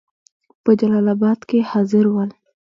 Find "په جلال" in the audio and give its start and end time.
0.63-1.07